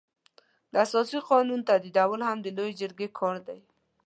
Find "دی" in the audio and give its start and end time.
3.47-3.59